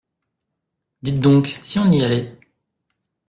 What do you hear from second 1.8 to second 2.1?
y